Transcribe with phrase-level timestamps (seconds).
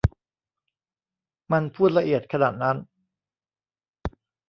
[1.51, 2.77] มันพูดละเอียดขนาดนั้น